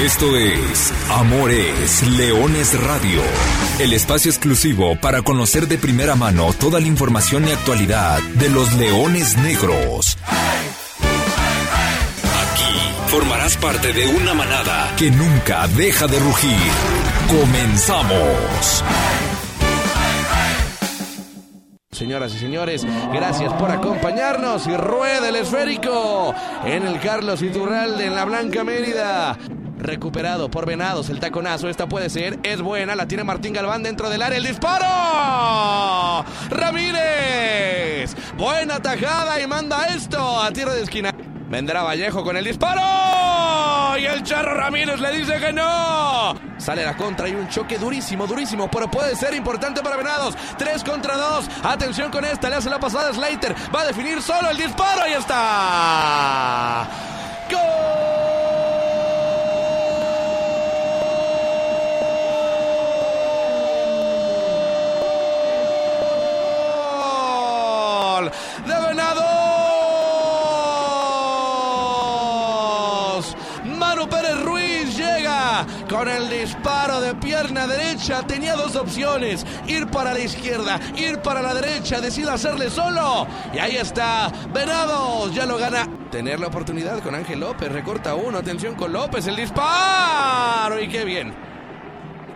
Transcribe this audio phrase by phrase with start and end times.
[0.00, 3.20] Esto es Amores Leones Radio,
[3.78, 8.72] el espacio exclusivo para conocer de primera mano toda la información y actualidad de los
[8.72, 10.16] leones negros.
[12.24, 16.56] Aquí formarás parte de una manada que nunca deja de rugir.
[17.28, 18.82] Comenzamos.
[21.92, 26.34] Señoras y señores, gracias por acompañarnos y rueda el esférico
[26.64, 29.38] en el Carlos Iturralde en la Blanca Mérida.
[29.82, 34.08] Recuperado por Venados el taconazo, esta puede ser, es buena, la tiene Martín Galván dentro
[34.10, 36.24] del área, el disparo.
[36.50, 41.12] Ramírez, buena tajada y manda esto a tierra de esquina.
[41.48, 43.98] Vendrá Vallejo con el disparo.
[43.98, 46.34] Y el Charro Ramírez le dice que no.
[46.58, 50.36] Sale la contra y un choque durísimo, durísimo, pero puede ser importante para Venados.
[50.56, 51.46] Tres contra dos.
[51.64, 53.56] Atención con esta, le hace la pasada Slater.
[53.74, 56.88] Va a definir solo el disparo y está.
[68.66, 69.22] ¡De Venados!
[73.64, 78.22] Manu Pérez Ruiz llega con el disparo de pierna derecha.
[78.26, 82.00] Tenía dos opciones: ir para la izquierda, ir para la derecha.
[82.00, 83.26] Decide hacerle solo.
[83.52, 84.32] Y ahí está.
[84.52, 85.88] Venados ya lo gana.
[86.10, 87.70] Tener la oportunidad con Ángel López.
[87.70, 88.38] Recorta uno.
[88.38, 89.26] Atención con López.
[89.26, 90.80] El disparo.
[90.80, 91.34] Y qué bien.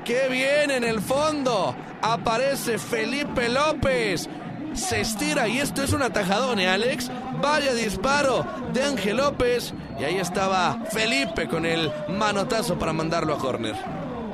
[0.04, 1.74] Qué bien en el fondo.
[2.00, 4.28] Aparece Felipe López.
[4.76, 7.10] Se estira y esto es un atajadón, ¿eh, Alex?
[7.40, 9.72] Vaya disparo de Ángel López.
[9.98, 13.74] Y ahí estaba Felipe con el manotazo para mandarlo a córner.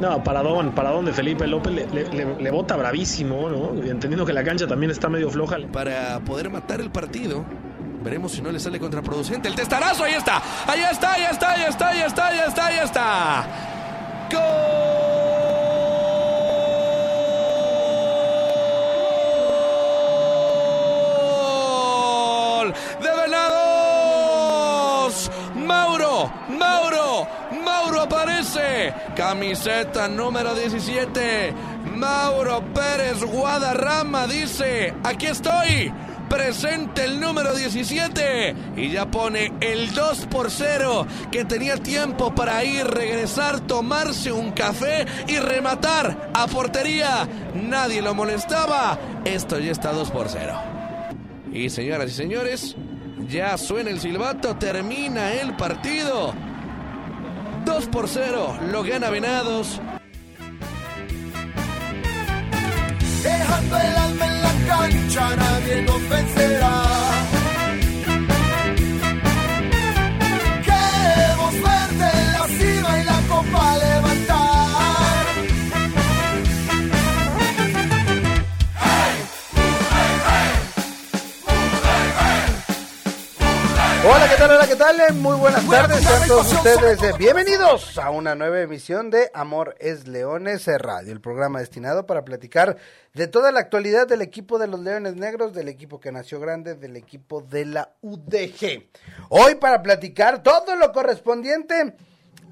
[0.01, 3.71] No, paradón, paradón de Felipe López le, le, le, bota bravísimo, ¿no?
[3.85, 5.59] Entendiendo que la cancha también está medio floja.
[5.73, 7.45] Para poder matar el partido.
[8.03, 9.49] Veremos si no le sale contraproducente.
[9.49, 10.43] El testarazo, ahí está.
[10.67, 13.47] Ahí está, ahí está, ahí está, ahí está, ahí está, ahí está.
[14.33, 14.92] ¡Gol!
[26.49, 27.27] ¡Mauro!
[27.29, 27.29] ¡Mauro!
[27.65, 28.95] ¡Mauro aparece!
[29.17, 31.53] Camiseta número 17.
[31.97, 35.93] Mauro Pérez Guadarrama dice: Aquí estoy
[36.29, 42.65] presente el número 17 y ya pone el 2 por 0 que tenía tiempo para
[42.65, 47.29] ir, regresar, tomarse un café y rematar a portería.
[47.55, 48.99] Nadie lo molestaba.
[49.25, 50.55] Esto ya está 2 por 0.
[51.53, 52.77] Y señoras y señores,
[53.33, 56.35] ya suena el silbato, termina el partido.
[57.65, 59.81] 2 por 0, lo gana Venados.
[63.23, 66.92] Dejando el alma en la cancha, nadie nos vencerá.
[84.55, 84.97] Hola, ¿qué tal?
[84.97, 85.17] Hola, ¿qué tal?
[85.17, 90.07] Muy buenas tardes, sean todos ustedes eh, bienvenidos a una nueva emisión de Amor es
[90.07, 92.77] Leones Radio, el programa destinado para platicar
[93.15, 96.75] de toda la actualidad del equipo de los Leones Negros, del equipo que nació grande,
[96.75, 98.91] del equipo de la UDG.
[99.31, 101.95] Hoy para platicar todo lo correspondiente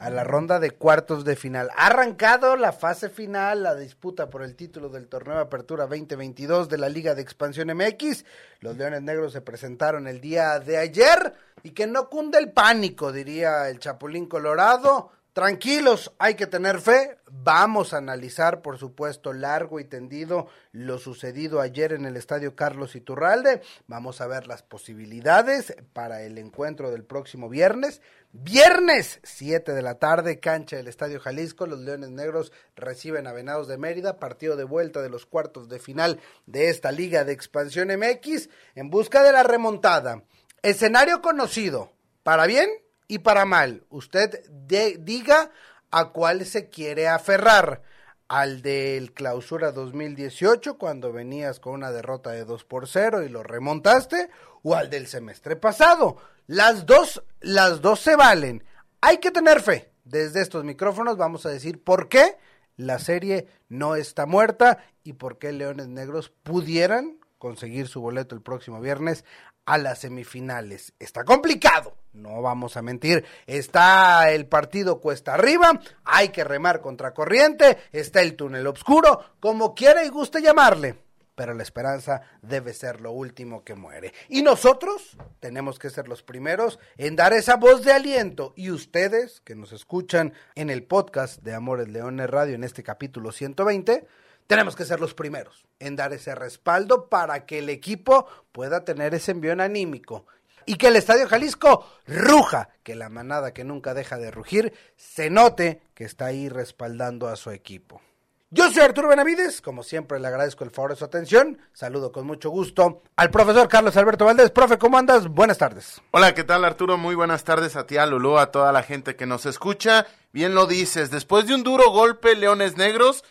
[0.00, 1.68] a la ronda de cuartos de final.
[1.76, 6.70] Ha arrancado la fase final, la disputa por el título del torneo de Apertura 2022
[6.70, 8.24] de la Liga de Expansión MX.
[8.60, 13.12] Los Leones Negros se presentaron el día de ayer y que no cunde el pánico,
[13.12, 15.12] diría el Chapulín Colorado.
[15.34, 17.18] Tranquilos, hay que tener fe.
[17.30, 22.96] Vamos a analizar, por supuesto, largo y tendido lo sucedido ayer en el Estadio Carlos
[22.96, 23.62] Iturralde.
[23.86, 28.00] Vamos a ver las posibilidades para el encuentro del próximo viernes.
[28.32, 31.66] Viernes, 7 de la tarde, cancha del Estadio Jalisco.
[31.66, 35.80] Los Leones Negros reciben a Venados de Mérida, partido de vuelta de los cuartos de
[35.80, 40.22] final de esta Liga de Expansión MX en busca de la remontada.
[40.62, 41.90] Escenario conocido,
[42.22, 42.70] para bien
[43.08, 43.82] y para mal.
[43.90, 45.50] Usted diga
[45.90, 47.82] a cuál se quiere aferrar.
[48.28, 53.42] Al del clausura 2018, cuando venías con una derrota de 2 por 0 y lo
[53.42, 54.30] remontaste,
[54.62, 56.16] o al del semestre pasado.
[56.50, 58.64] Las dos, las dos se valen.
[59.00, 59.92] Hay que tener fe.
[60.02, 62.38] Desde estos micrófonos vamos a decir por qué
[62.76, 68.42] la serie no está muerta y por qué Leones Negros pudieran conseguir su boleto el
[68.42, 69.24] próximo viernes
[69.64, 70.92] a las semifinales.
[70.98, 73.24] Está complicado, no vamos a mentir.
[73.46, 79.76] Está el partido cuesta arriba, hay que remar contra corriente, está el túnel oscuro, como
[79.76, 80.96] quiera y guste llamarle.
[81.34, 84.12] Pero la esperanza debe ser lo último que muere.
[84.28, 88.52] Y nosotros tenemos que ser los primeros en dar esa voz de aliento.
[88.56, 93.32] Y ustedes que nos escuchan en el podcast de Amores Leones Radio en este capítulo
[93.32, 94.06] 120,
[94.46, 99.14] tenemos que ser los primeros en dar ese respaldo para que el equipo pueda tener
[99.14, 100.26] ese envión anímico
[100.66, 105.30] y que el Estadio Jalisco ruja, que la manada que nunca deja de rugir se
[105.30, 108.02] note que está ahí respaldando a su equipo.
[108.52, 112.26] Yo soy Arturo Benavides, como siempre le agradezco el favor de su atención, saludo con
[112.26, 114.50] mucho gusto al profesor Carlos Alberto Valdés.
[114.50, 115.28] Profe, ¿cómo andas?
[115.28, 116.02] Buenas tardes.
[116.10, 116.98] Hola, ¿qué tal Arturo?
[116.98, 120.08] Muy buenas tardes a ti, a Lulú, a toda la gente que nos escucha.
[120.32, 123.22] Bien lo dices, después de un duro golpe, Leones Negros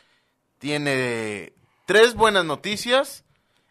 [0.58, 1.52] tiene
[1.86, 3.26] tres buenas noticias,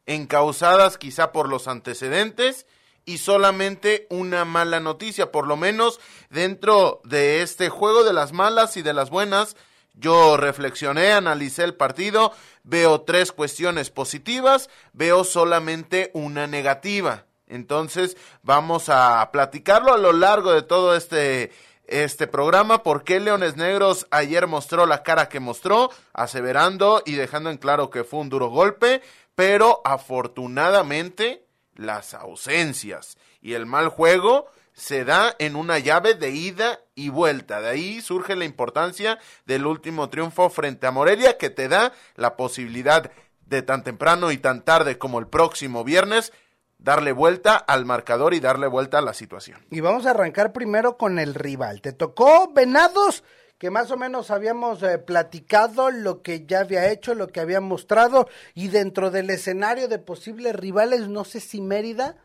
[0.04, 2.66] encausadas quizá por los antecedentes
[3.06, 5.98] y solamente una mala noticia, por lo menos
[6.28, 9.56] dentro de este juego de las malas y de las buenas.
[9.98, 17.24] Yo reflexioné, analicé el partido, veo tres cuestiones positivas, veo solamente una negativa.
[17.48, 21.50] Entonces vamos a platicarlo a lo largo de todo este
[21.88, 27.50] este programa por qué Leones Negros ayer mostró la cara que mostró, aseverando y dejando
[27.50, 29.00] en claro que fue un duro golpe,
[29.34, 36.80] pero afortunadamente las ausencias y el mal juego se da en una llave de ida
[36.94, 37.60] y vuelta.
[37.60, 42.36] De ahí surge la importancia del último triunfo frente a Morelia que te da la
[42.36, 43.10] posibilidad
[43.44, 46.32] de tan temprano y tan tarde como el próximo viernes
[46.78, 49.66] darle vuelta al marcador y darle vuelta a la situación.
[49.70, 51.80] Y vamos a arrancar primero con el rival.
[51.80, 53.24] Te tocó Venados,
[53.58, 57.60] que más o menos habíamos eh, platicado lo que ya había hecho, lo que había
[57.60, 62.16] mostrado, y dentro del escenario de posibles rivales, no sé si Mérida,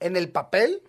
[0.00, 0.82] en el papel,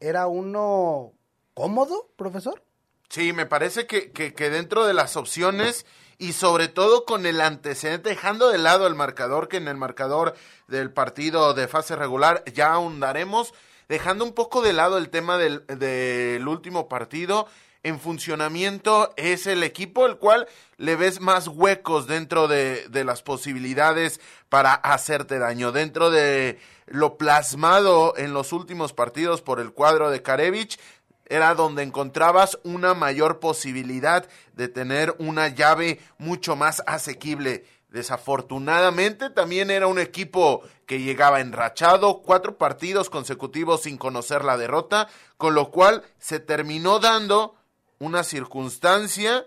[0.00, 1.12] era uno
[1.54, 2.62] cómodo, profesor.
[3.08, 5.86] Sí, me parece que, que, que dentro de las opciones
[6.18, 10.34] y sobre todo con el antecedente, dejando de lado el marcador, que en el marcador
[10.66, 13.54] del partido de fase regular ya ahondaremos,
[13.88, 17.46] dejando un poco de lado el tema del, del último partido,
[17.88, 20.46] en funcionamiento es el equipo el cual
[20.76, 27.18] le ves más huecos dentro de, de las posibilidades para hacerte daño, dentro de lo
[27.18, 30.78] plasmado en los últimos partidos por el cuadro de Karevich,
[31.26, 37.64] era donde encontrabas una mayor posibilidad de tener una llave mucho más asequible.
[37.90, 45.08] Desafortunadamente también era un equipo que llegaba enrachado, cuatro partidos consecutivos sin conocer la derrota,
[45.36, 47.57] con lo cual se terminó dando
[47.98, 49.46] una circunstancia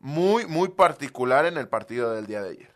[0.00, 2.70] muy, muy particular en el partido del día de ayer.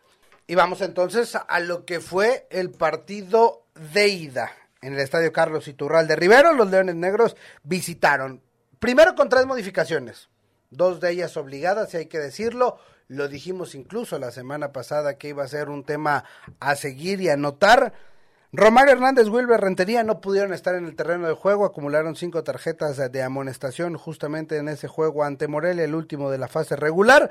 [0.47, 4.51] Y vamos entonces a lo que fue el partido de ida
[4.81, 6.53] en el estadio Carlos Iturral de Rivero.
[6.53, 8.41] Los Leones Negros visitaron,
[8.79, 10.29] primero con tres modificaciones,
[10.71, 12.79] dos de ellas obligadas, si hay que decirlo.
[13.07, 16.25] Lo dijimos incluso la semana pasada que iba a ser un tema
[16.59, 17.93] a seguir y a notar.
[18.51, 22.97] Romario Hernández, Wilber Rentería no pudieron estar en el terreno de juego, acumularon cinco tarjetas
[22.97, 27.29] de amonestación justamente en ese juego ante Morelia, el último de la fase regular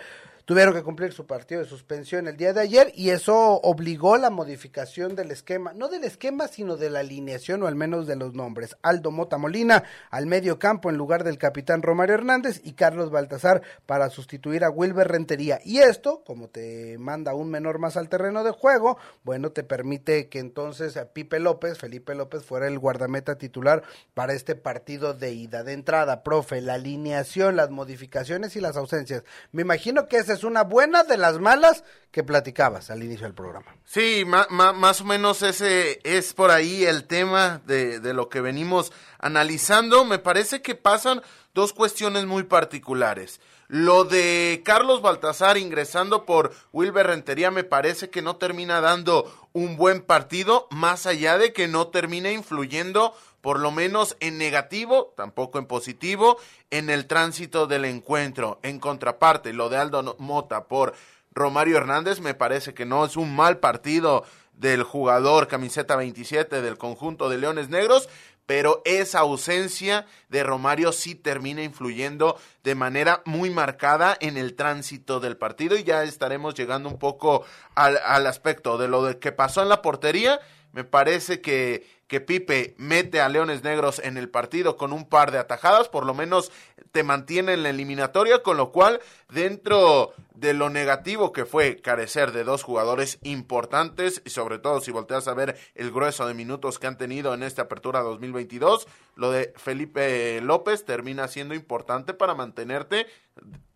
[0.49, 4.31] tuvieron que cumplir su partido de suspensión el día de ayer y eso obligó la
[4.31, 8.33] modificación del esquema, no del esquema, sino de la alineación o al menos de los
[8.33, 8.75] nombres.
[8.81, 13.61] Aldo Mota Molina al medio campo en lugar del capitán Romario Hernández y Carlos Baltasar
[13.85, 15.61] para sustituir a Wilber Rentería.
[15.67, 20.31] Y esto, como te manda un menor más al terreno de juego, bueno, te permite
[20.31, 23.83] que entonces Pipe López, Felipe López, fuera el guardameta titular
[24.15, 25.63] para este partido de ida.
[25.63, 29.25] De entrada, profe, la alineación, las modificaciones y las ausencias.
[29.53, 33.35] Me imagino que ese es una buena de las malas que platicabas al inicio del
[33.35, 33.75] programa.
[33.85, 38.93] Sí, más o menos ese es por ahí el tema de, de lo que venimos
[39.19, 40.05] analizando.
[40.05, 41.23] Me parece que pasan
[41.55, 43.41] dos cuestiones muy particulares.
[43.69, 49.77] Lo de Carlos Baltasar ingresando por Wilber Rentería me parece que no termina dando un
[49.77, 53.15] buen partido, más allá de que no termina influyendo
[53.49, 56.37] por lo menos en negativo, tampoco en positivo,
[56.69, 58.61] en el tránsito del encuentro.
[58.63, 60.93] En contraparte, lo de Aldo Mota por
[61.33, 66.77] Romario Hernández me parece que no es un mal partido del jugador camiseta 27 del
[66.77, 68.11] conjunto de Leones Negros,
[68.45, 75.21] pero esa ausencia de Romario sí termina influyendo de manera muy marcada en el tránsito
[75.21, 79.33] del partido y ya estaremos llegando un poco al, al aspecto de lo de que
[79.33, 80.39] pasó en la portería.
[80.73, 85.31] Me parece que que Pipe mete a Leones Negros en el partido con un par
[85.31, 86.51] de atajadas, por lo menos
[86.91, 92.33] te mantiene en la eliminatoria, con lo cual dentro de lo negativo que fue carecer
[92.33, 96.79] de dos jugadores importantes y sobre todo si volteas a ver el grueso de minutos
[96.79, 102.35] que han tenido en esta apertura 2022, lo de Felipe López termina siendo importante para
[102.35, 103.07] mantenerte,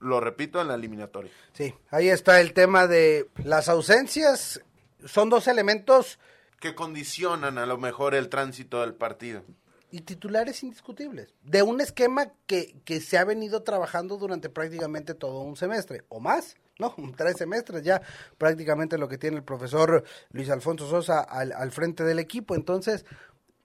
[0.01, 1.31] lo repito, en la eliminatoria.
[1.53, 4.63] Sí, ahí está el tema de las ausencias
[5.05, 6.19] son dos elementos
[6.62, 9.42] que condicionan a lo mejor el tránsito del partido.
[9.90, 15.40] Y titulares indiscutibles, de un esquema que, que se ha venido trabajando durante prácticamente todo
[15.40, 16.95] un semestre, o más, ¿no?
[17.16, 18.00] Tres semestres ya
[18.38, 22.54] prácticamente lo que tiene el profesor Luis Alfonso Sosa al, al frente del equipo.
[22.54, 23.04] Entonces,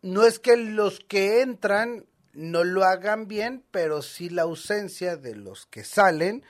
[0.01, 5.36] no es que los que entran no lo hagan bien, pero sí la ausencia de
[5.36, 6.44] los que salen,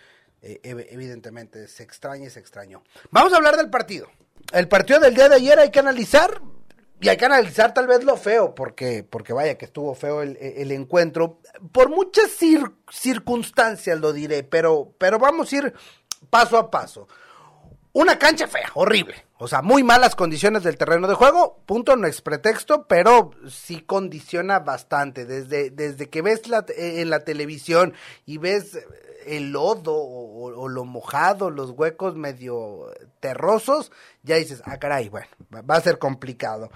[0.48, 2.84] eh, ev- evidentemente se extraña y se extrañó.
[3.12, 4.08] Vamos a hablar del partido.
[4.54, 6.42] El partido del día de ayer hay que analizar,
[7.02, 10.38] y hay que analizar tal vez lo feo, porque, porque vaya que estuvo feo el,
[10.38, 11.40] el encuentro.
[11.72, 15.74] Por muchas cir- circunstancias lo diré, pero, pero vamos a ir
[16.30, 17.08] paso a paso.
[17.94, 19.26] Una cancha fea, horrible.
[19.40, 21.62] O sea, muy malas condiciones del terreno de juego.
[21.66, 25.26] Punto, no es pretexto, pero sí condiciona bastante.
[25.26, 26.42] Desde, desde que ves
[26.76, 27.94] en la televisión
[28.26, 28.78] y ves
[29.28, 33.92] el lodo o, o lo mojado, los huecos medio terrosos,
[34.24, 36.70] ya dices, ah, caray, bueno, va- va a ser complicado.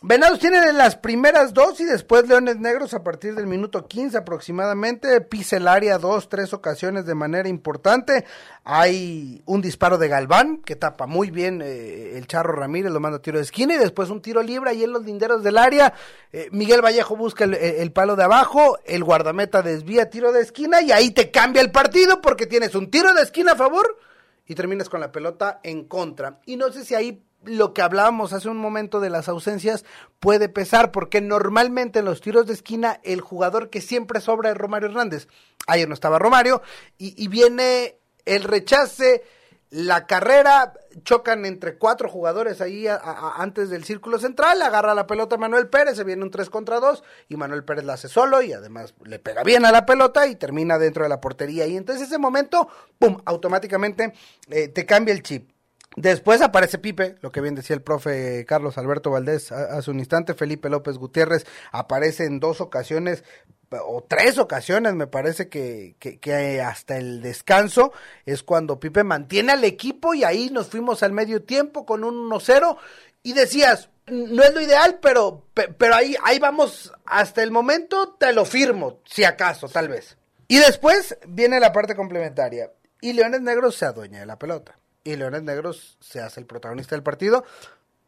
[0.00, 5.20] Venados tienen las primeras dos y después Leones Negros a partir del minuto 15 aproximadamente.
[5.22, 8.24] Pisa el área dos, tres ocasiones de manera importante.
[8.62, 13.18] Hay un disparo de Galván que tapa muy bien eh, el Charro Ramírez, lo manda
[13.18, 15.92] a tiro de esquina y después un tiro libre ahí en los linderos del área.
[16.32, 20.80] Eh, Miguel Vallejo busca el, el palo de abajo, el guardameta desvía tiro de esquina
[20.80, 23.98] y ahí te cambia el partido porque tienes un tiro de esquina a favor
[24.46, 26.38] y terminas con la pelota en contra.
[26.46, 29.84] Y no sé si ahí lo que hablábamos hace un momento de las ausencias
[30.20, 34.56] puede pesar, porque normalmente en los tiros de esquina el jugador que siempre sobra es
[34.56, 35.28] Romario Hernández.
[35.66, 36.62] Ayer no estaba Romario
[36.96, 39.22] y, viene el rechace,
[39.70, 40.72] la carrera,
[41.04, 46.04] chocan entre cuatro jugadores ahí antes del círculo central, agarra la pelota Manuel Pérez, se
[46.04, 49.42] viene un 3 contra 2 y Manuel Pérez la hace solo y además le pega
[49.42, 52.68] bien a la pelota y termina dentro de la portería y entonces ese momento,
[52.98, 54.14] ¡pum!, automáticamente
[54.48, 55.50] eh, te cambia el chip.
[55.96, 60.34] Después aparece Pipe, lo que bien decía el profe Carlos Alberto Valdés hace un instante,
[60.34, 63.24] Felipe López Gutiérrez aparece en dos ocasiones
[63.70, 67.92] o tres ocasiones me parece que, que, que hasta el descanso
[68.26, 72.30] es cuando Pipe mantiene al equipo y ahí nos fuimos al medio tiempo con un
[72.30, 72.76] 1-0
[73.24, 78.14] y decías, no es lo ideal, pero, pe- pero ahí, ahí vamos hasta el momento,
[78.14, 80.16] te lo firmo, si acaso, tal vez.
[80.46, 82.70] Y después viene la parte complementaria
[83.02, 84.77] y Leones Negros se adueña de la pelota
[85.12, 87.44] y Leones Negros se hace el protagonista del partido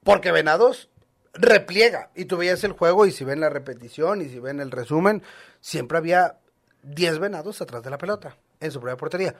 [0.02, 0.88] porque Venados
[1.34, 4.70] repliega y tú veías el juego y si ven la repetición y si ven el
[4.70, 5.22] resumen,
[5.60, 6.38] siempre había
[6.82, 9.34] 10 venados atrás de la pelota en su propia portería.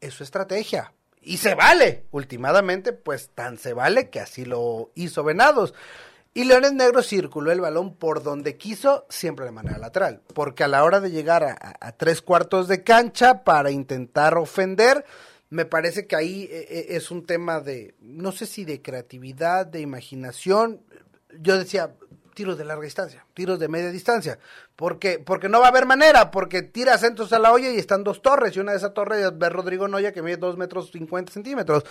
[0.00, 2.04] Es su estrategia y se vale.
[2.10, 5.74] Últimamente, pues tan se vale que así lo hizo Venados.
[6.34, 10.22] Y Leones Negros circuló el balón por donde quiso, siempre de manera lateral.
[10.34, 14.38] Porque a la hora de llegar a, a- a tres cuartos de cancha para intentar
[14.38, 15.04] ofender,
[15.52, 19.66] me parece que ahí eh, eh, es un tema de, no sé si de creatividad,
[19.66, 20.80] de imaginación.
[21.42, 21.92] Yo decía,
[22.32, 24.38] tiros de larga distancia, tiros de media distancia.
[24.76, 28.02] Porque, porque no va a haber manera, porque tira centros a la olla y están
[28.02, 31.30] dos torres, y una de esas torres ve Rodrigo Noya que mide dos metros cincuenta
[31.30, 31.84] centímetros.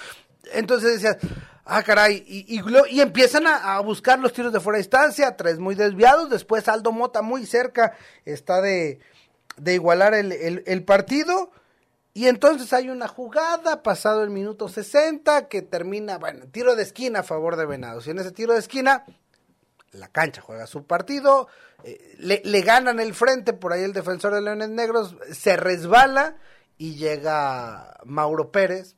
[0.53, 1.17] Entonces decías,
[1.63, 6.31] ah, caray, y, empiezan a, buscar los tiros de fuera de distancia, tres muy desviados,
[6.31, 8.97] después Aldo Mota muy cerca está de,
[9.63, 11.51] igualar el partido.
[12.13, 17.19] Y entonces hay una jugada pasado el minuto 60 que termina, bueno, tiro de esquina
[17.19, 18.05] a favor de Venados.
[18.07, 19.05] Y en ese tiro de esquina,
[19.91, 21.47] la cancha juega su partido,
[21.83, 26.35] eh, le, le ganan el frente, por ahí el defensor de Leones Negros se resbala
[26.77, 28.95] y llega Mauro Pérez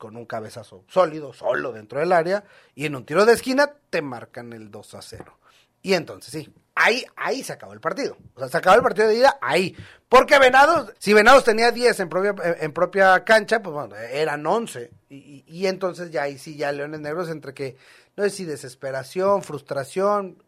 [0.00, 4.02] con un cabezazo sólido, solo dentro del área, y en un tiro de esquina te
[4.02, 5.38] marcan el 2 a 0.
[5.82, 8.16] Y entonces sí, ahí, ahí se acabó el partido.
[8.34, 9.76] O sea, se acabó el partido de ida ahí.
[10.08, 14.90] Porque Venados, si Venados tenía 10 en propia, en propia cancha, pues bueno, eran 11.
[15.08, 17.76] Y, y- entonces ya ahí sí, ya Leones Negros, entre que,
[18.16, 20.42] no sé si desesperación, frustración,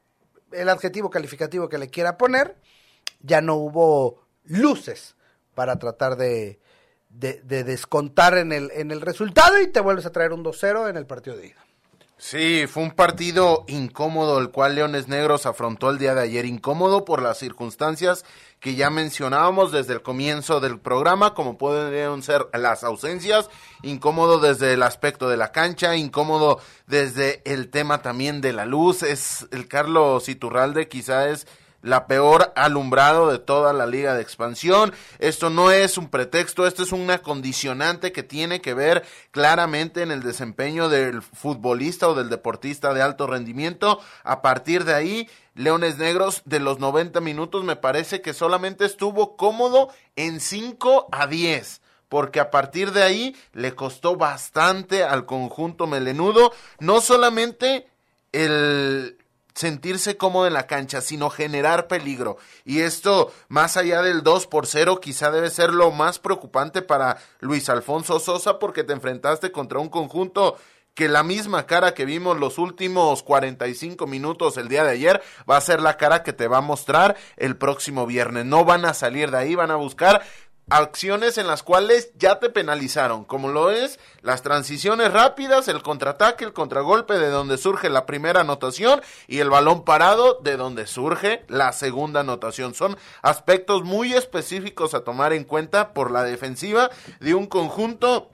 [0.51, 2.57] el adjetivo calificativo que le quiera poner,
[3.21, 5.15] ya no hubo luces
[5.55, 6.59] para tratar de,
[7.09, 10.91] de, de descontar en el, en el resultado y te vuelves a traer un 2-0
[10.91, 11.65] en el partido de ida.
[12.25, 17.05] Sí, fue un partido incómodo el cual Leones Negros afrontó el día de ayer, incómodo
[17.05, 18.25] por las circunstancias
[18.61, 23.51] que ya mencionábamos desde el comienzo del programa, como pueden ser las ausencias,
[23.83, 29.03] incómodo desde el aspecto de la cancha, incómodo desde el tema también de la luz,
[29.03, 31.49] es el Carlos Iturralde quizá es
[31.83, 34.95] la peor alumbrado de toda la liga de expansión.
[35.19, 40.11] Esto no es un pretexto, esto es una condicionante que tiene que ver claramente en
[40.11, 44.01] el desempeño del futbolista o del deportista de alto rendimiento.
[44.23, 49.37] A partir de ahí, Leones Negros de los 90 minutos me parece que solamente estuvo
[49.37, 55.87] cómodo en 5 a 10 porque a partir de ahí le costó bastante al conjunto
[55.87, 57.89] melenudo, no solamente
[58.33, 59.17] el
[59.55, 62.39] sentirse cómodo en la cancha, sino generar peligro.
[62.65, 67.19] Y esto, más allá del 2 por 0, quizá debe ser lo más preocupante para
[67.41, 70.57] Luis Alfonso Sosa, porque te enfrentaste contra un conjunto
[70.95, 75.57] que la misma cara que vimos los últimos 45 minutos el día de ayer va
[75.57, 78.45] a ser la cara que te va a mostrar el próximo viernes.
[78.45, 80.23] No van a salir de ahí, van a buscar
[80.73, 86.45] acciones en las cuales ya te penalizaron, como lo es las transiciones rápidas, el contraataque,
[86.45, 91.45] el contragolpe de donde surge la primera anotación y el balón parado de donde surge
[91.49, 92.75] la segunda anotación.
[92.75, 98.31] Son aspectos muy específicos a tomar en cuenta por la defensiva de un conjunto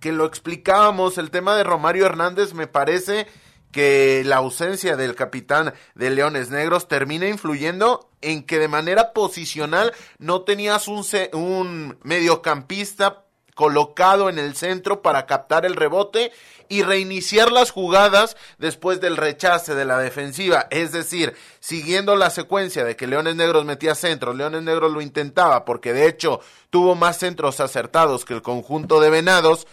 [0.00, 3.26] que lo explicábamos, el tema de Romario Hernández me parece
[3.70, 9.92] que la ausencia del capitán de Leones Negros termina influyendo en que de manera posicional
[10.18, 13.24] no tenías un, un mediocampista
[13.54, 16.32] colocado en el centro para captar el rebote
[16.70, 20.66] y reiniciar las jugadas después del rechace de la defensiva.
[20.70, 25.64] Es decir, siguiendo la secuencia de que Leones Negros metía centros, Leones Negros lo intentaba
[25.64, 29.66] porque de hecho tuvo más centros acertados que el conjunto de Venados,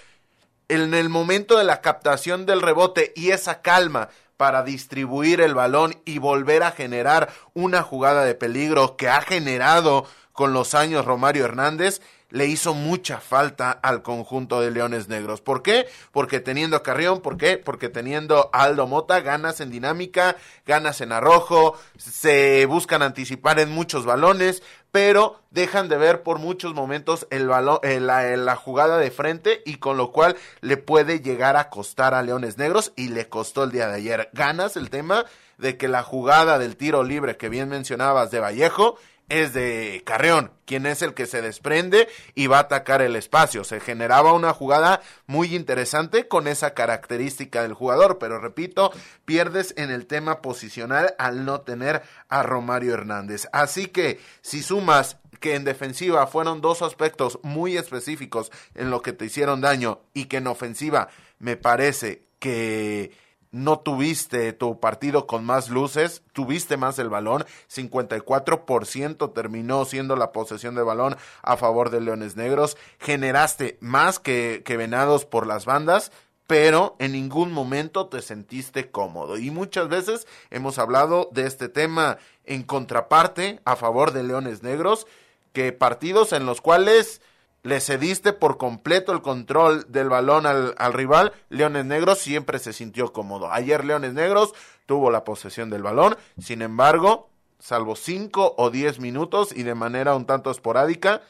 [0.69, 5.95] en el momento de la captación del rebote y esa calma para distribuir el balón
[6.05, 11.45] y volver a generar una jugada de peligro que ha generado con los años Romario
[11.45, 15.41] Hernández, le hizo mucha falta al conjunto de Leones Negros.
[15.41, 15.87] ¿Por qué?
[16.11, 17.57] Porque teniendo Carrión, ¿por qué?
[17.57, 23.71] Porque teniendo a Aldo Mota, ganas en dinámica, ganas en arrojo, se buscan anticipar en
[23.71, 28.55] muchos balones, pero dejan de ver por muchos momentos el balón, eh, la, eh, la,
[28.55, 32.93] jugada de frente y con lo cual le puede llegar a costar a Leones Negros
[32.95, 34.29] y le costó el día de ayer.
[34.33, 35.25] Ganas el tema
[35.57, 38.97] de que la jugada del tiro libre que bien mencionabas de Vallejo
[39.29, 43.63] es de Carreón, quien es el que se desprende y va a atacar el espacio.
[43.63, 48.91] Se generaba una jugada muy interesante con esa característica del jugador, pero repito,
[49.25, 53.47] pierdes en el tema posicional al no tener a Romario Hernández.
[53.51, 59.13] Así que si sumas que en defensiva fueron dos aspectos muy específicos en lo que
[59.13, 61.09] te hicieron daño y que en ofensiva
[61.39, 63.11] me parece que
[63.51, 70.31] no tuviste tu partido con más luces, tuviste más el balón, 54% terminó siendo la
[70.31, 75.65] posesión de balón a favor de Leones Negros, generaste más que, que Venados por las
[75.65, 76.11] bandas,
[76.47, 79.37] pero en ningún momento te sentiste cómodo.
[79.37, 85.07] Y muchas veces hemos hablado de este tema en contraparte a favor de Leones Negros,
[85.51, 87.21] que partidos en los cuales
[87.67, 93.11] le cediste por completo el control del balón al, rival, Leones Negros siempre se sintió
[93.11, 93.51] cómodo.
[93.51, 94.53] Ayer Leones Negros
[94.85, 100.15] tuvo la posesión del balón, sin embargo, salvo cinco o diez minutos y de manera
[100.15, 101.23] un tanto esporádica,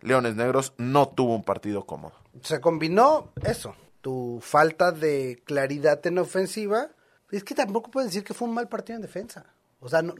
[0.00, 2.14] Leones Negros no tuvo un partido cómodo.
[2.42, 6.88] Se combinó eso, tu falta de claridad en ofensiva.
[7.30, 9.44] Es que tampoco puedes decir que fue un mal partido en defensa.
[9.78, 10.14] O sea, no,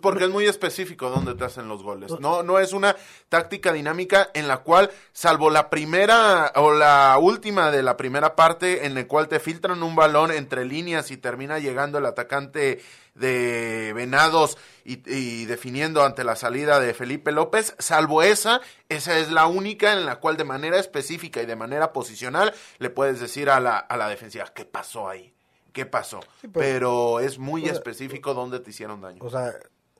[0.00, 2.12] porque es muy específico dónde te hacen los goles.
[2.18, 2.96] No, no es una
[3.28, 8.86] táctica dinámica en la cual, salvo la primera o la última de la primera parte,
[8.86, 12.82] en la cual te filtran un balón entre líneas y termina llegando el atacante
[13.14, 19.30] de Venados y, y, definiendo ante la salida de Felipe López, salvo esa, esa es
[19.30, 23.50] la única en la cual de manera específica y de manera posicional le puedes decir
[23.50, 25.34] a la, a la defensiva, ¿qué pasó ahí?
[25.74, 26.20] ¿Qué pasó?
[26.40, 29.18] Pues, Pero es muy específico dónde te hicieron daño.
[29.20, 29.52] O sea,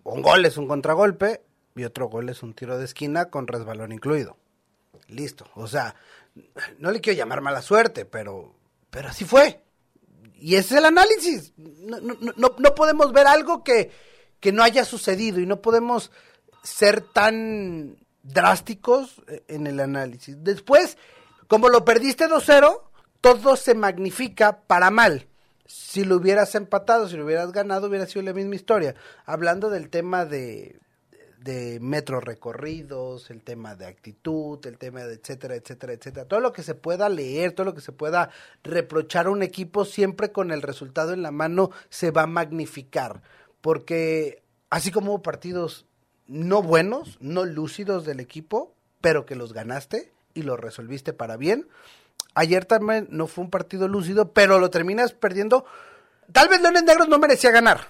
[0.04, 1.42] un gol es un contragolpe
[1.74, 4.36] y otro gol es un tiro de esquina con resbalón incluido.
[5.08, 5.46] Listo.
[5.54, 5.94] O sea,
[6.78, 8.54] no le quiero llamar mala suerte, pero,
[8.90, 9.62] pero así fue.
[10.34, 11.52] Y ese es el análisis.
[11.56, 13.90] No, no, no, podemos ver algo que,
[14.40, 16.10] que no haya sucedido y no podemos
[16.62, 20.36] ser tan drásticos en el análisis.
[20.42, 20.98] Después,
[21.48, 22.82] como lo perdiste 2-0,
[23.20, 25.28] todo se magnifica para mal
[25.66, 28.94] si lo hubieras empatado, si lo hubieras ganado, hubiera sido la misma historia.
[29.24, 30.78] Hablando del tema de,
[31.44, 36.26] de metro recorridos, el tema de actitud, el tema de etcétera, etcétera, etcétera.
[36.26, 38.30] Todo lo que se pueda leer, todo lo que se pueda
[38.62, 43.22] reprochar a un equipo, siempre con el resultado en la mano se va a magnificar.
[43.60, 45.86] Porque así como hubo partidos
[46.26, 51.68] no buenos, no lúcidos del equipo, pero que los ganaste y los resolviste para bien,
[52.34, 55.64] Ayer también no fue un partido lúcido, pero lo terminas perdiendo.
[56.32, 57.88] Tal vez Leones Negros no merecía ganar,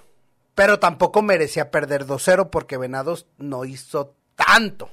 [0.54, 4.90] pero tampoco merecía perder 2-0 porque Venados no hizo tanto.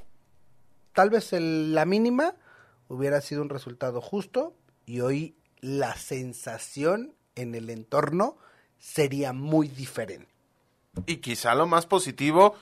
[0.93, 2.35] Tal vez la mínima
[2.87, 4.53] hubiera sido un resultado justo
[4.85, 8.37] y hoy la sensación en el entorno
[8.77, 10.29] sería muy diferente.
[11.05, 12.55] Y quizá lo más positivo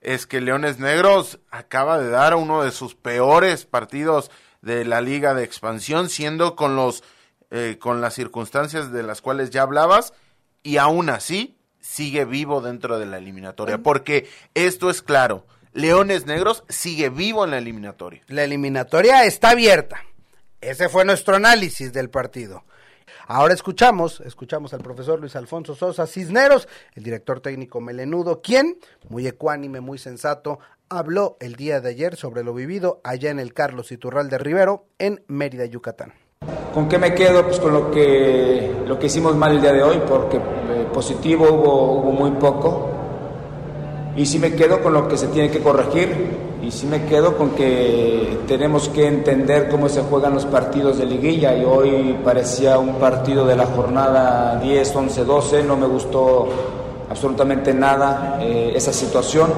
[0.00, 4.30] es que Leones Negros acaba de dar uno de sus peores partidos
[4.62, 7.04] de la liga de expansión, siendo con los
[7.50, 10.14] eh, con las circunstancias de las cuales ya hablabas,
[10.62, 15.44] y aún así sigue vivo dentro de la eliminatoria, porque esto es claro,
[15.74, 18.22] Leones Negros sigue vivo en la eliminatoria.
[18.28, 20.02] La eliminatoria está abierta.
[20.60, 22.64] Ese fue nuestro análisis del partido.
[23.26, 29.26] Ahora escuchamos, escuchamos al profesor Luis Alfonso Sosa Cisneros, el director técnico melenudo, quien, muy
[29.26, 30.58] ecuánime, muy sensato,
[30.98, 34.84] habló el día de ayer sobre lo vivido allá en el Carlos Iturral de Rivero,
[34.98, 36.12] en Mérida, Yucatán.
[36.74, 37.44] ¿Con qué me quedo?
[37.44, 41.46] Pues con lo que, lo que hicimos mal el día de hoy, porque eh, positivo
[41.50, 42.90] hubo, hubo muy poco.
[44.16, 47.36] Y sí me quedo con lo que se tiene que corregir y sí me quedo
[47.36, 52.78] con que tenemos que entender cómo se juegan los partidos de liguilla y hoy parecía
[52.78, 56.48] un partido de la jornada 10, 11, 12, no me gustó
[57.10, 59.50] absolutamente nada eh, esa situación.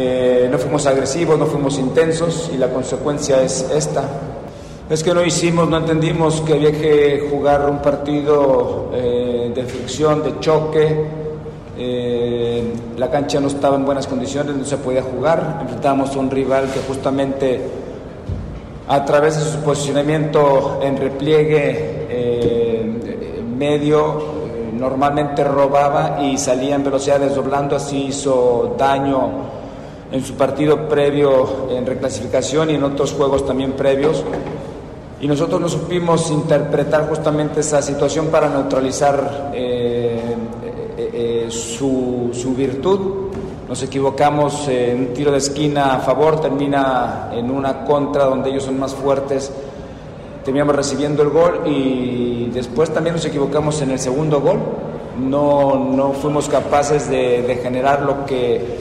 [0.00, 4.04] Eh, no fuimos agresivos, no fuimos intensos y la consecuencia es esta.
[4.88, 10.22] Es que no hicimos, no entendimos que había que jugar un partido eh, de fricción,
[10.22, 11.04] de choque,
[11.76, 15.58] eh, la cancha no estaba en buenas condiciones, no se podía jugar.
[15.62, 17.60] Enfrentábamos a un rival que justamente
[18.86, 21.98] a través de su posicionamiento en repliegue
[23.58, 24.22] medio
[24.74, 29.57] normalmente robaba y salía en velocidad desdoblando, así hizo daño
[30.10, 34.24] en su partido previo en reclasificación y en otros juegos también previos.
[35.20, 40.36] Y nosotros no supimos interpretar justamente esa situación para neutralizar eh,
[41.50, 43.30] su, su, virtud.
[43.68, 48.64] Nos equivocamos en un tiro de esquina a favor, termina en una contra donde ellos
[48.64, 49.52] son más fuertes.
[50.44, 54.58] Terminamos recibiendo el gol y después también nos equivocamos en el segundo gol.
[55.18, 58.78] No, no fuimos capaces de, de generar lo que,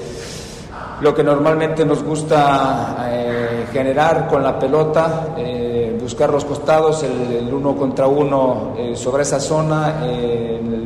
[1.01, 7.53] lo que normalmente nos gusta eh, generar con la pelota, eh, buscar los costados, el,
[7.53, 10.01] uno contra uno sobre esa zona,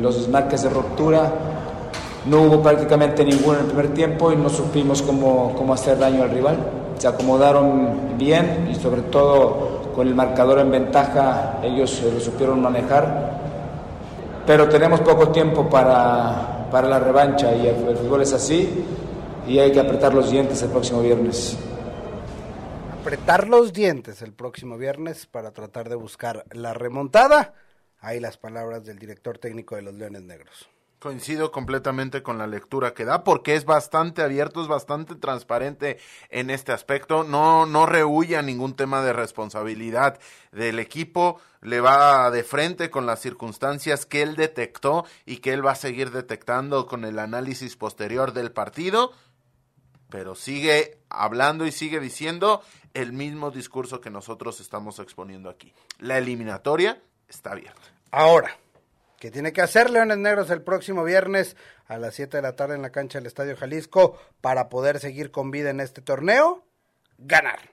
[0.00, 1.32] los desmarques de ruptura.
[2.26, 6.22] No hubo prácticamente ninguno en el primer tiempo y no supimos cómo, cómo hacer daño
[6.22, 6.56] al rival.
[6.98, 13.40] Se acomodaron bien y sobre todo con el marcador en ventaja ellos lo supieron manejar.
[14.46, 18.84] Pero tenemos poco tiempo para, para la revancha y el, el fútbol es así
[19.46, 21.58] y hay que apretar los dientes el próximo viernes
[23.02, 27.52] apretar los dientes el próximo viernes para tratar de buscar la remontada.
[27.98, 30.68] Ahí las palabras del director técnico de los Leones Negros.
[31.00, 35.98] Coincido completamente con la lectura que da porque es bastante abierto, es bastante transparente
[36.30, 37.24] en este aspecto.
[37.24, 40.20] No, no rehuye ningún tema de responsabilidad
[40.52, 41.40] del equipo.
[41.60, 45.74] Le va de frente con las circunstancias que él detectó y que él va a
[45.74, 49.10] seguir detectando con el análisis posterior del partido.
[50.12, 55.72] Pero sigue hablando y sigue diciendo el mismo discurso que nosotros estamos exponiendo aquí.
[55.98, 57.80] La eliminatoria está abierta.
[58.10, 58.58] Ahora,
[59.18, 62.74] ¿qué tiene que hacer Leones Negros el próximo viernes a las 7 de la tarde
[62.74, 66.62] en la cancha del Estadio Jalisco para poder seguir con vida en este torneo?
[67.16, 67.71] Ganar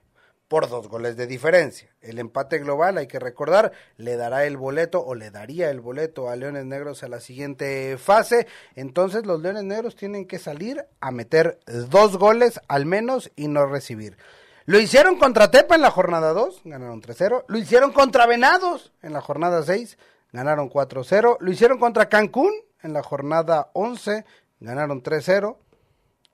[0.49, 1.95] por dos goles de diferencia.
[2.01, 6.27] El empate global, hay que recordar, le dará el boleto o le daría el boleto
[6.27, 8.47] a Leones Negros a la siguiente fase.
[8.75, 13.67] Entonces los Leones Negros tienen que salir a meter dos goles al menos y no
[13.67, 14.17] recibir.
[14.65, 17.45] Lo hicieron contra Tepa en la jornada 2, ganaron 3-0.
[17.47, 19.97] Lo hicieron contra Venados en la jornada 6,
[20.31, 21.37] ganaron 4-0.
[21.39, 24.25] Lo hicieron contra Cancún en la jornada 11,
[24.59, 25.57] ganaron 3-0.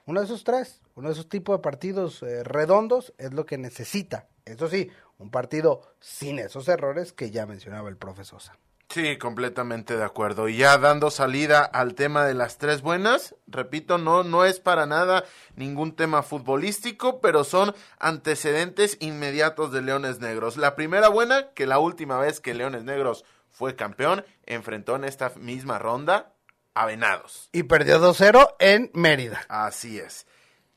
[0.05, 3.57] Uno de esos tres, uno de esos tipos de partidos eh, redondos es lo que
[3.57, 4.27] necesita.
[4.45, 8.57] Eso sí, un partido sin esos errores que ya mencionaba el profesor Sosa.
[8.89, 10.47] Sí, completamente de acuerdo.
[10.47, 14.85] Y ya dando salida al tema de las tres buenas, repito, no, no es para
[14.85, 20.55] nada ningún tema futbolístico, pero son antecedentes inmediatos de Leones Negros.
[20.55, 25.31] La primera buena, que la última vez que Leones Negros fue campeón, enfrentó en esta
[25.31, 26.34] misma ronda
[26.75, 27.49] a Venados.
[27.51, 29.43] Y perdió 2-0 en Mérida.
[29.49, 30.27] Así es.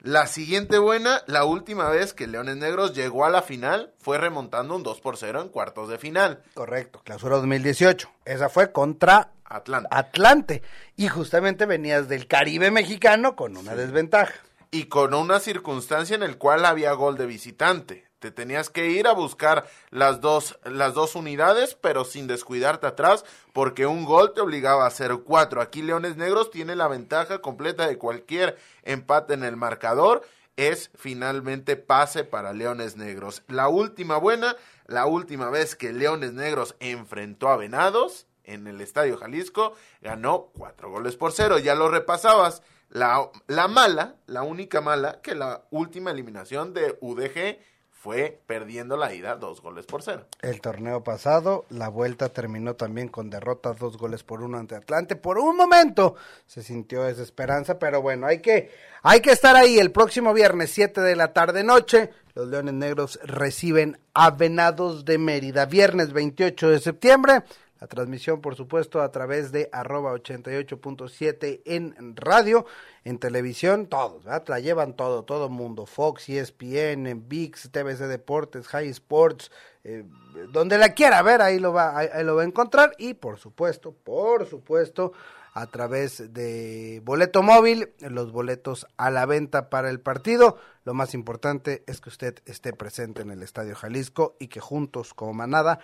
[0.00, 4.76] La siguiente buena, la última vez que Leones Negros llegó a la final fue remontando
[4.76, 6.42] un 2 por 0 en cuartos de final.
[6.54, 8.08] Correcto, clausura 2018.
[8.24, 9.88] Esa fue contra Atlante.
[9.90, 10.62] Atlante.
[10.94, 14.34] Y justamente venías del Caribe mexicano con una desventaja.
[14.70, 18.07] Y con una circunstancia en el cual había gol de visitante.
[18.18, 23.24] Te tenías que ir a buscar las dos, las dos unidades, pero sin descuidarte atrás,
[23.52, 25.60] porque un gol te obligaba a hacer cuatro.
[25.60, 30.22] Aquí Leones Negros tiene la ventaja completa de cualquier empate en el marcador.
[30.56, 33.44] Es finalmente pase para Leones Negros.
[33.46, 39.16] La última buena, la última vez que Leones Negros enfrentó a Venados en el Estadio
[39.16, 41.58] Jalisco, ganó cuatro goles por cero.
[41.58, 42.62] Ya lo repasabas.
[42.90, 47.58] La, la mala, la única mala, que la última eliminación de UDG
[48.00, 50.26] fue perdiendo la ida dos goles por cero.
[50.40, 55.16] El torneo pasado, la vuelta terminó también con derrotas dos goles por uno ante Atlante.
[55.16, 56.14] Por un momento
[56.46, 58.70] se sintió esa esperanza, pero bueno, hay que,
[59.02, 62.10] hay que estar ahí el próximo viernes, 7 de la tarde noche.
[62.34, 67.42] Los Leones Negros reciben a Venados de Mérida, viernes 28 de septiembre.
[67.80, 72.66] La transmisión, por supuesto, a través de arroba 88.7 en radio,
[73.04, 74.44] en televisión, todos, ¿verdad?
[74.48, 75.86] La llevan todo, todo mundo.
[75.86, 79.50] Fox, ESPN, VIX, TVC Deportes, High Sports,
[79.84, 80.04] eh,
[80.50, 82.94] donde la quiera ver, ahí lo, va, ahí, ahí lo va a encontrar.
[82.98, 85.12] Y, por supuesto, por supuesto,
[85.54, 90.58] a través de boleto móvil, los boletos a la venta para el partido.
[90.84, 95.14] Lo más importante es que usted esté presente en el Estadio Jalisco y que juntos,
[95.14, 95.80] como manada,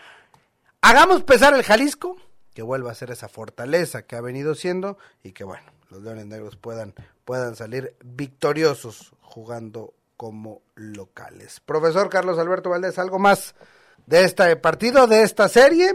[0.85, 2.17] hagamos pesar el Jalisco,
[2.53, 6.27] que vuelva a ser esa fortaleza que ha venido siendo y que bueno, los Leones
[6.27, 6.95] Negros puedan,
[7.25, 11.61] puedan salir victoriosos jugando como locales.
[11.61, 13.55] Profesor Carlos Alberto Valdés, ¿algo más
[14.05, 15.95] de este partido, de esta serie?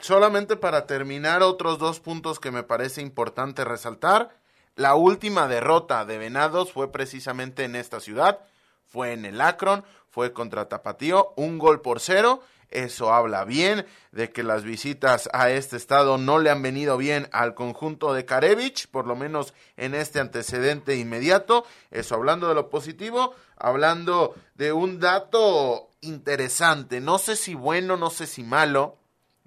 [0.00, 4.36] Solamente para terminar, otros dos puntos que me parece importante resaltar.
[4.74, 8.40] La última derrota de Venados fue precisamente en esta ciudad,
[8.84, 12.42] fue en el Akron, fue contra Tapatío, un gol por cero.
[12.74, 17.28] Eso habla bien de que las visitas a este estado no le han venido bien
[17.30, 21.64] al conjunto de Karevich, por lo menos en este antecedente inmediato.
[21.92, 28.10] Eso hablando de lo positivo, hablando de un dato interesante, no sé si bueno, no
[28.10, 28.98] sé si malo,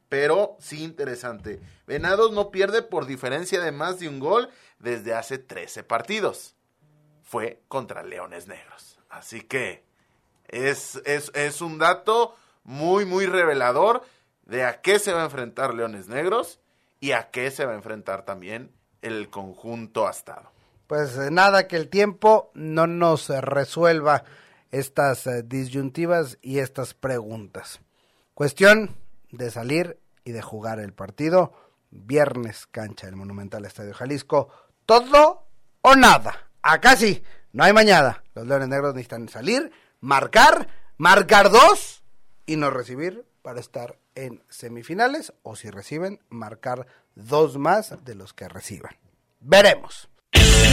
[0.08, 1.60] pero sí interesante.
[1.86, 6.56] Venados no pierde por diferencia de más de un gol desde hace 13 partidos.
[7.24, 9.00] Fue contra Leones Negros.
[9.10, 9.84] Así que
[10.48, 12.38] es, es, es un dato
[12.68, 14.04] muy, muy revelador
[14.46, 16.60] de a qué se va a enfrentar Leones Negros
[17.00, 20.52] y a qué se va a enfrentar también el conjunto astado.
[20.86, 24.24] Pues eh, nada, que el tiempo no nos resuelva
[24.72, 27.80] estas eh, disyuntivas y estas preguntas.
[28.34, 28.96] Cuestión
[29.32, 31.54] de salir y de jugar el partido.
[31.90, 34.50] Viernes, cancha del Monumental Estadio Jalisco.
[34.86, 35.48] Todo
[35.82, 36.50] o nada.
[36.62, 38.24] Acá sí, no hay mañana.
[38.34, 42.04] Los Leones Negros necesitan salir, marcar, marcar dos
[42.48, 45.34] y no recibir para estar en semifinales.
[45.44, 48.96] O si reciben, marcar dos más de los que reciban.
[49.40, 50.10] Veremos.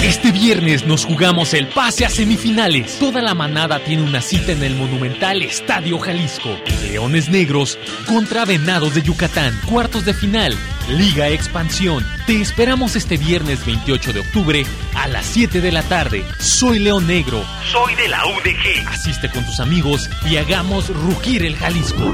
[0.05, 2.99] Este viernes nos jugamos el pase a semifinales.
[2.99, 6.51] Toda la manada tiene una cita en el monumental Estadio Jalisco.
[6.83, 9.59] Leones Negros contra Venados de Yucatán.
[9.67, 10.57] Cuartos de final.
[10.89, 12.05] Liga Expansión.
[12.27, 16.25] Te esperamos este viernes 28 de octubre a las 7 de la tarde.
[16.39, 17.43] Soy León Negro.
[17.73, 18.87] Soy de la UDG.
[18.89, 22.13] Asiste con tus amigos y hagamos rugir el Jalisco.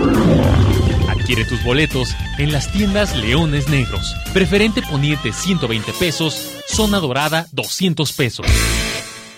[1.31, 4.16] Adquiere tus boletos en las tiendas Leones Negros.
[4.35, 6.61] Preferente poniente 120 pesos.
[6.66, 8.47] Zona Dorada 200 pesos.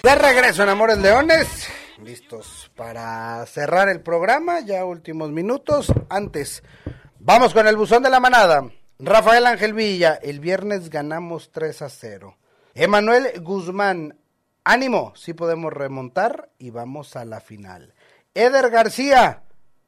[0.02, 1.68] De regreso en Amores Leones,
[2.02, 5.92] listos para cerrar el programa, ya últimos minutos.
[6.09, 6.62] Antes,
[7.18, 8.70] vamos con el buzón de la manada.
[8.98, 12.38] Rafael Ángel Villa, el viernes ganamos 3 a 0.
[12.72, 14.18] Emanuel Guzmán,
[14.64, 17.92] ánimo, sí podemos remontar y vamos a la final.
[18.33, 19.42] Eder García,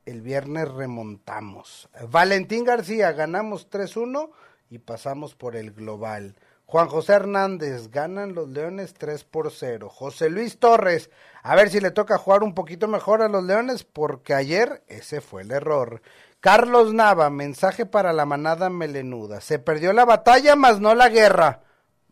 [0.07, 1.89] el viernes remontamos.
[2.11, 4.31] Valentín García, ganamos 3-1
[4.71, 6.37] y pasamos por el global.
[6.67, 9.89] Juan José Hernández, ganan los Leones 3 por 0.
[9.89, 11.11] José Luis Torres,
[11.43, 15.21] a ver si le toca jugar un poquito mejor a los Leones, porque ayer ese
[15.21, 16.01] fue el error.
[16.41, 19.41] Carlos Nava, mensaje para la manada melenuda.
[19.41, 21.63] Se perdió la batalla, mas no la guerra.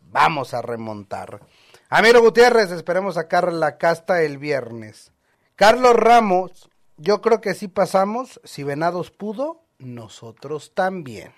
[0.00, 1.40] Vamos a remontar.
[1.88, 5.12] Amiro Gutiérrez, esperemos sacar la casta el viernes.
[5.56, 6.70] Carlos Ramos,
[7.02, 8.40] yo creo que sí pasamos.
[8.44, 11.34] Si Venados pudo, nosotros también.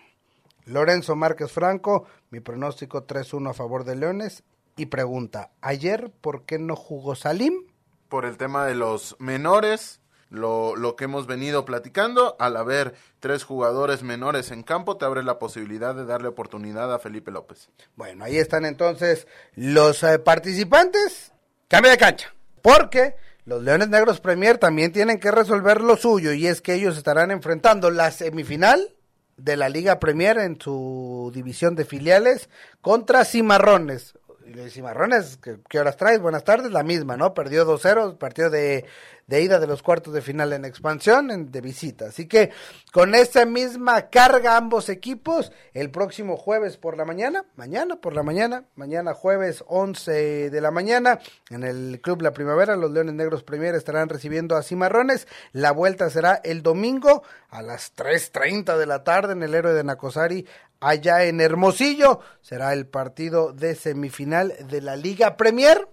[0.67, 4.45] Lorenzo Márquez Franco, mi pronóstico 3-1 a favor de Leones.
[4.77, 7.67] Y pregunta, ayer, ¿por qué no jugó Salim?
[8.09, 10.01] Por el tema de los menores,
[10.31, 15.23] lo, lo que hemos venido platicando, al haber tres jugadores menores en campo, te abre
[15.23, 17.71] la posibilidad de darle oportunidad a Felipe López.
[17.95, 21.33] Bueno, ahí están entonces los eh, participantes.
[21.69, 22.35] Cambio de cancha.
[22.63, 23.15] Porque
[23.47, 27.31] los Leones Negros Premier también tienen que resolver lo suyo y es que ellos estarán
[27.31, 28.95] enfrentando la semifinal
[29.37, 32.49] de la Liga Premier en su división de filiales
[32.81, 34.15] contra Cimarrones.
[34.47, 36.21] Y Cimarrones, ¿qué, ¿qué, horas traes?
[36.21, 37.33] Buenas tardes, la misma, ¿no?
[37.33, 38.85] Perdió 2-0, partido de,
[39.27, 42.07] de, ida de los cuartos de final en expansión, de visita.
[42.07, 42.51] Así que
[42.93, 48.23] con esa misma carga ambos equipos, el próximo jueves por la mañana, mañana por la
[48.23, 53.45] mañana, mañana jueves 11 de la mañana, en el Club La Primavera, los Leones Negros
[53.45, 55.27] Premier estarán recibiendo a Cimarrones.
[55.53, 59.85] La vuelta será el domingo a las 3.30 de la tarde en el Héroe de
[59.85, 60.47] Nacosari,
[60.85, 62.21] allá en Hermosillo.
[62.43, 65.89] Será el partido de semifinal de la Liga Premier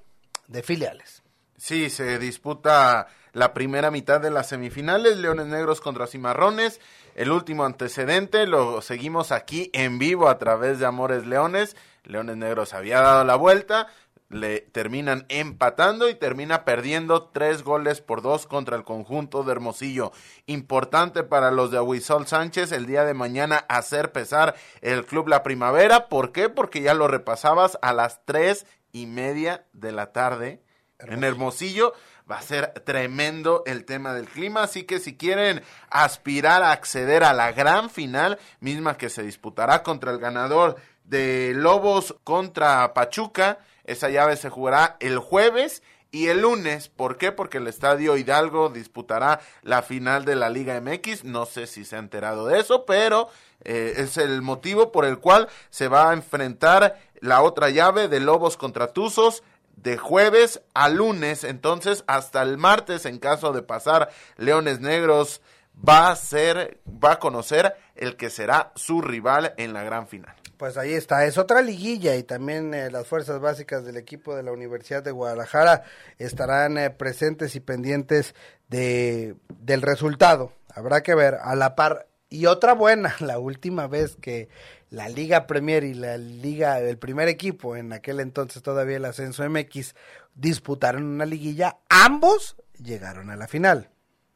[0.47, 1.23] de filiales.
[1.57, 6.81] Sí, se disputa la primera mitad de las semifinales, Leones Negros contra Cimarrones.
[7.15, 11.77] El último antecedente lo seguimos aquí en vivo a través de Amores Leones.
[12.03, 13.87] Leones Negros había dado la vuelta,
[14.33, 20.11] le terminan empatando y termina perdiendo tres goles por dos contra el conjunto de Hermosillo.
[20.45, 25.43] Importante para los de Aguisol Sánchez el día de mañana hacer pesar el club La
[25.43, 26.07] Primavera.
[26.07, 26.49] ¿Por qué?
[26.49, 30.61] Porque ya lo repasabas a las tres y media de la tarde
[30.99, 31.93] en Hermosillo.
[32.29, 37.25] Va a ser tremendo el tema del clima, así que si quieren aspirar a acceder
[37.25, 43.59] a la gran final, misma que se disputará contra el ganador de Lobos contra Pachuca,
[43.83, 46.89] esa llave se jugará el jueves y el lunes.
[46.89, 47.31] ¿Por qué?
[47.31, 51.23] Porque el Estadio Hidalgo disputará la final de la Liga MX.
[51.23, 53.29] No sé si se ha enterado de eso, pero
[53.63, 58.19] eh, es el motivo por el cual se va a enfrentar la otra llave de
[58.19, 59.43] Lobos contra Tuzos
[59.75, 61.43] de jueves a lunes.
[61.43, 65.41] Entonces, hasta el martes, en caso de pasar Leones Negros,
[65.87, 70.35] va a ser, va a conocer el que será su rival en la gran final.
[70.61, 74.43] Pues ahí está, es otra liguilla y también eh, las fuerzas básicas del equipo de
[74.43, 75.81] la Universidad de Guadalajara
[76.19, 78.35] estarán eh, presentes y pendientes
[78.69, 80.53] de, del resultado.
[80.69, 82.09] Habrá que ver a la par.
[82.29, 84.49] Y otra buena, la última vez que
[84.91, 89.43] la Liga Premier y la Liga, el primer equipo, en aquel entonces todavía el Ascenso
[89.49, 89.95] MX,
[90.35, 93.89] disputaron una liguilla, ambos llegaron a la final.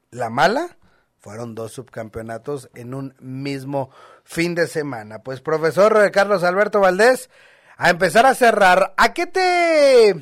[0.10, 0.76] La mala
[1.20, 3.92] fueron dos subcampeonatos en un mismo
[4.26, 5.20] fin de semana.
[5.20, 7.30] Pues profesor Carlos Alberto Valdés,
[7.78, 10.16] a empezar a cerrar, ¿a qué te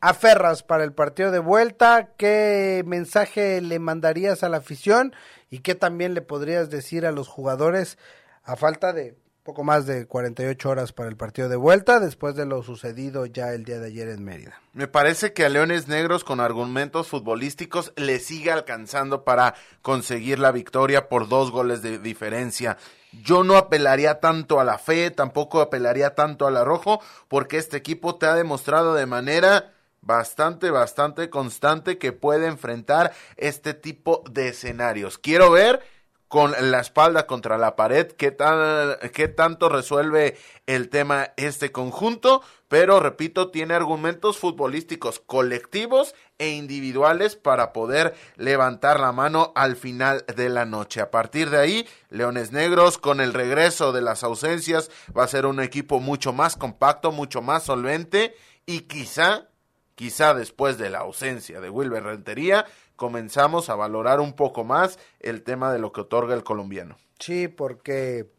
[0.00, 2.10] aferras para el partido de vuelta?
[2.18, 5.14] ¿Qué mensaje le mandarías a la afición?
[5.48, 7.96] ¿Y qué también le podrías decir a los jugadores
[8.42, 12.46] a falta de poco más de 48 horas para el partido de vuelta después de
[12.46, 14.60] lo sucedido ya el día de ayer en Mérida.
[14.72, 20.50] Me parece que a Leones Negros con argumentos futbolísticos le sigue alcanzando para conseguir la
[20.50, 22.78] victoria por dos goles de diferencia.
[23.22, 28.16] Yo no apelaría tanto a la fe, tampoco apelaría tanto al arrojo, porque este equipo
[28.16, 35.18] te ha demostrado de manera bastante, bastante constante que puede enfrentar este tipo de escenarios.
[35.18, 35.82] Quiero ver
[36.28, 42.42] con la espalda contra la pared, qué, tan, qué tanto resuelve el tema este conjunto,
[42.74, 50.24] pero repito, tiene argumentos futbolísticos colectivos e individuales para poder levantar la mano al final
[50.34, 51.00] de la noche.
[51.00, 55.46] A partir de ahí, Leones Negros, con el regreso de las ausencias, va a ser
[55.46, 58.34] un equipo mucho más compacto, mucho más solvente
[58.66, 59.46] y quizá,
[59.94, 65.44] quizá después de la ausencia de Wilber Rentería, comenzamos a valorar un poco más el
[65.44, 66.96] tema de lo que otorga el colombiano.
[67.20, 68.32] Sí, porque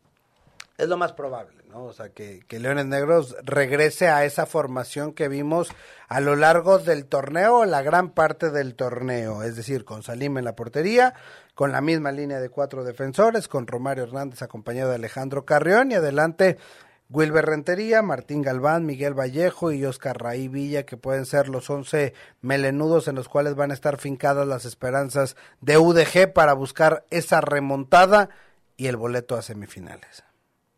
[0.77, 5.27] es lo más probable, O sea, que, que, Leones Negros regrese a esa formación que
[5.27, 5.69] vimos
[6.07, 10.45] a lo largo del torneo, la gran parte del torneo, es decir, con Salim en
[10.45, 11.15] la portería,
[11.53, 15.95] con la misma línea de cuatro defensores, con Romario Hernández acompañado de Alejandro Carrión y
[15.95, 16.57] adelante
[17.09, 22.13] Wilber Rentería, Martín Galván, Miguel Vallejo y Oscar Raí Villa, que pueden ser los once
[22.41, 27.41] melenudos en los cuales van a estar fincadas las esperanzas de UDG para buscar esa
[27.41, 28.29] remontada
[28.77, 30.23] y el boleto a semifinales.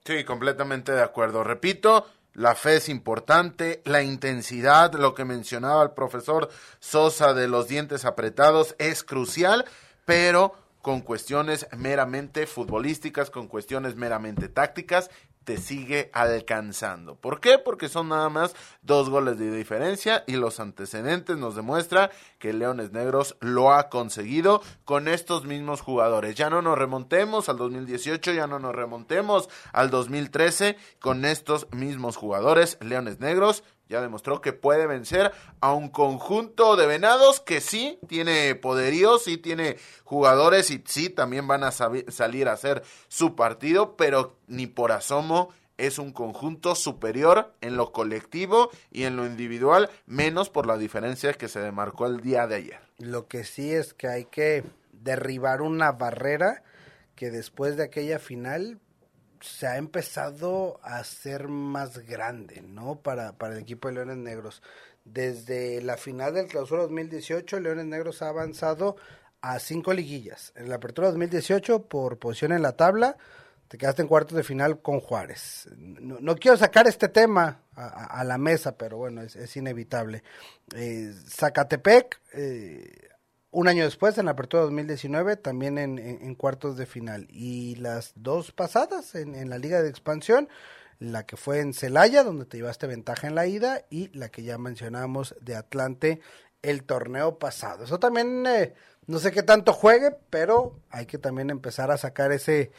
[0.07, 1.43] Sí, completamente de acuerdo.
[1.43, 6.47] Repito, la fe es importante, la intensidad, lo que mencionaba el profesor
[6.79, 9.65] Sosa de los dientes apretados es crucial,
[10.05, 15.09] pero con cuestiones meramente futbolísticas, con cuestiones meramente tácticas
[15.47, 17.15] te sigue alcanzando.
[17.15, 17.57] ¿Por qué?
[17.57, 22.91] Porque son nada más dos goles de diferencia y los antecedentes nos demuestra que Leones
[22.91, 26.35] Negros lo ha conseguido con estos mismos jugadores.
[26.35, 32.17] Ya no nos remontemos al 2018, ya no nos remontemos al 2013 con estos mismos
[32.17, 32.77] jugadores.
[32.81, 38.55] Leones Negros ya demostró que puede vencer a un conjunto de venados que sí tiene
[38.55, 44.37] poderío, sí tiene jugadores y sí también van a salir a hacer su partido, pero
[44.47, 50.49] ni por asomo es un conjunto superior en lo colectivo y en lo individual, menos
[50.49, 52.79] por la diferencia que se demarcó el día de ayer.
[52.97, 56.63] Lo que sí es que hay que derribar una barrera
[57.15, 58.79] que después de aquella final
[59.41, 62.95] se ha empezado a ser más grande, ¿no?
[62.95, 64.61] Para, para el equipo de Leones Negros.
[65.05, 68.97] Desde la final del clausura 2018, Leones Negros ha avanzado
[69.41, 70.51] a cinco liguillas.
[70.55, 73.17] En la apertura 2018, por posición en la tabla,
[73.67, 75.67] te quedaste en cuartos de final con Juárez.
[75.77, 80.23] No, quiero sacar este tema a, la mesa, pero bueno, es, inevitable.
[80.75, 83.06] Eh, Zacatepec, eh,
[83.57, 87.25] un año después, en la apertura 2019, también en, cuartos de final.
[87.31, 90.47] Y las dos pasadas en, la Liga de Expansión,
[90.99, 94.43] la que fue en Celaya, donde te llevaste ventaja en la ida, y la que
[94.43, 96.21] ya mencionamos de Atlante
[96.61, 97.85] el torneo pasado.
[97.85, 98.75] Eso también eh,
[99.07, 102.71] no sé qué tanto juegue, pero hay que también empezar a sacar ese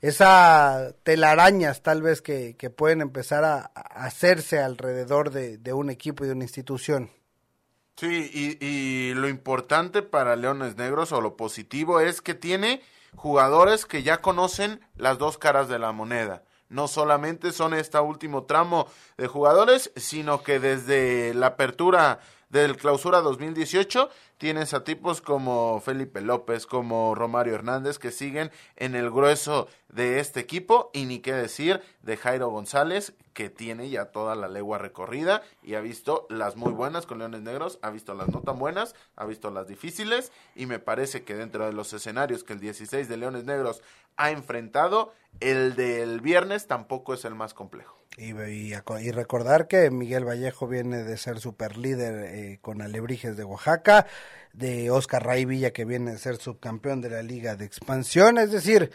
[0.00, 3.58] esa telarañas tal vez que, que pueden empezar a,
[3.94, 7.10] hacerse alrededor de, de, un equipo y de una institución.
[7.96, 8.30] Sí,
[8.60, 12.82] y, y lo importante para Leones Negros o lo positivo es que tiene
[13.14, 16.42] jugadores que ya conocen las dos caras de la moneda.
[16.68, 18.86] No solamente son este último tramo
[19.16, 22.20] de jugadores, sino que desde la apertura
[22.50, 28.94] del clausura 2018 tienes a tipos como Felipe López, como Romario Hernández, que siguen en
[28.94, 34.12] el grueso de este equipo, y ni qué decir de Jairo González, que tiene ya
[34.12, 38.14] toda la legua recorrida y ha visto las muy buenas con Leones Negros, ha visto
[38.14, 41.94] las no tan buenas, ha visto las difíciles, y me parece que dentro de los
[41.94, 43.82] escenarios que el 16 de Leones Negros
[44.18, 47.96] ha enfrentado, el del viernes tampoco es el más complejo.
[48.18, 53.44] Y, y, recordar que Miguel Vallejo viene de ser super líder eh, con Alebrijes de
[53.44, 54.06] Oaxaca,
[54.52, 58.52] de Oscar Ray Villa que viene de ser subcampeón de la Liga de Expansión, es
[58.52, 58.90] decir,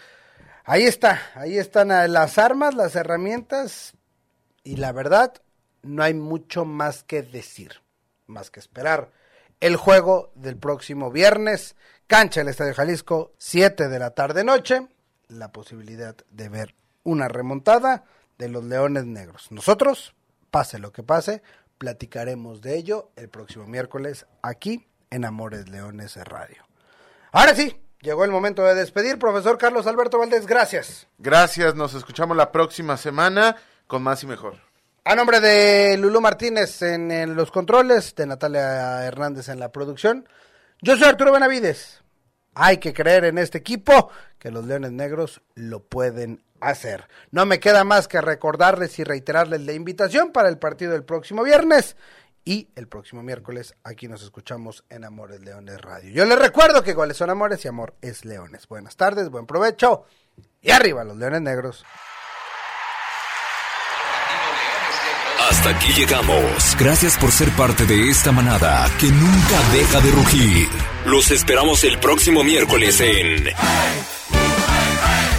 [0.63, 3.93] ahí está, ahí están las armas, las herramientas
[4.63, 5.33] y la verdad
[5.81, 7.81] no hay mucho más que decir,
[8.27, 9.11] más que esperar
[9.61, 11.75] el juego del próximo viernes,
[12.07, 14.87] cancha el Estadio Jalisco, 7 de la tarde noche,
[15.27, 18.03] la posibilidad de ver una remontada
[18.37, 19.51] de los Leones Negros.
[19.51, 20.15] Nosotros,
[20.49, 21.43] pase lo que pase,
[21.77, 26.63] platicaremos de ello el próximo miércoles aquí en Amores Leones Radio.
[27.31, 29.17] Ahora sí, llegó el momento de despedir.
[29.17, 31.07] Profesor Carlos Alberto Valdés, gracias.
[31.17, 33.55] Gracias, nos escuchamos la próxima semana
[33.87, 34.55] con más y mejor.
[35.03, 40.27] A nombre de Lulú Martínez en, en los controles, de Natalia Hernández en la producción,
[40.81, 42.03] yo soy Arturo Benavides.
[42.53, 47.07] Hay que creer en este equipo que los Leones Negros lo pueden hacer.
[47.31, 51.43] No me queda más que recordarles y reiterarles la invitación para el partido del próximo
[51.43, 51.95] viernes
[52.43, 56.11] y el próximo miércoles aquí nos escuchamos en Amores Leones Radio.
[56.11, 58.67] Yo les recuerdo que goles son amores y amor es leones.
[58.67, 60.05] Buenas tardes, buen provecho
[60.61, 61.85] y arriba los Leones Negros.
[65.49, 66.77] Hasta aquí llegamos.
[66.79, 70.69] Gracias por ser parte de esta manada que nunca deja de rugir.
[71.05, 73.49] Los esperamos el próximo miércoles en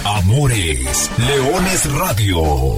[0.04, 2.76] Amores Leones Radio.